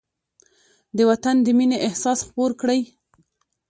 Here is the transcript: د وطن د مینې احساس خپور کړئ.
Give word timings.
د 0.97 0.99
وطن 1.09 1.35
د 1.41 1.47
مینې 1.57 1.77
احساس 1.87 2.19
خپور 2.27 2.51
کړئ. 2.61 2.81